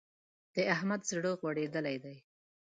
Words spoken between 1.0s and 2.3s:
زړه غوړېدل دی.